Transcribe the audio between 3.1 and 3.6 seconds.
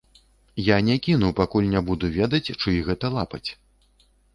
лапаць.